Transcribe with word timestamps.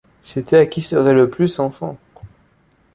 C’était 0.23 0.57
à 0.57 0.65
qui 0.65 0.81
serait 0.81 1.13
le 1.13 1.29
plus 1.29 1.59
enfant. 1.59 1.95